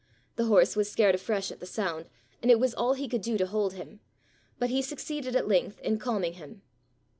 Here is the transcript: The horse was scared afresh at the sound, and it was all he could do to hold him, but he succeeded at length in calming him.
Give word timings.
The 0.35 0.45
horse 0.45 0.75
was 0.75 0.89
scared 0.91 1.13
afresh 1.13 1.51
at 1.51 1.59
the 1.59 1.67
sound, 1.67 2.07
and 2.41 2.49
it 2.49 2.59
was 2.59 2.73
all 2.73 2.93
he 2.95 3.07
could 3.07 3.21
do 3.21 3.37
to 3.37 3.45
hold 3.45 3.73
him, 3.75 3.99
but 4.57 4.71
he 4.71 4.81
succeeded 4.81 5.35
at 5.35 5.47
length 5.47 5.79
in 5.81 5.99
calming 5.99 6.33
him. 6.33 6.63